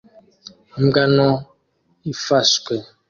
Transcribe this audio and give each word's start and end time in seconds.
Imbwa 0.81 1.03
nto 1.13 1.29
ifashwe 2.11 2.73